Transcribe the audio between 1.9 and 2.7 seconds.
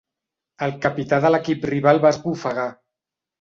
va esbufegar.